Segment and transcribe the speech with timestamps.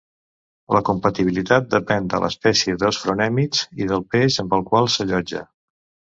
[0.75, 5.45] La compatibilitat depèn de l'espècie d'osfronèmids i el peix amb el qual s'allotja.